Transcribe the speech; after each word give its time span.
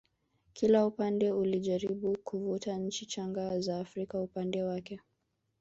kila 0.53 0.85
upande 0.85 1.31
ulijaribu 1.31 2.17
kuvuta 2.23 2.77
nchi 2.77 3.05
changa 3.05 3.59
za 3.59 3.79
Afrika 3.79 4.21
upande 4.21 4.63
wake 4.63 4.99